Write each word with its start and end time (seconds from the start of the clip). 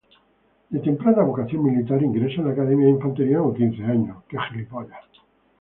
De 0.71 0.79
temprana 0.79 1.21
vocación 1.21 1.63
militar, 1.63 2.01
ingresa 2.01 2.41
en 2.41 2.47
la 2.47 2.53
Academia 2.53 2.85
de 2.87 2.93
Infantería 2.93 3.37
con 3.37 3.53
quince 3.53 3.83
años. 3.85 4.17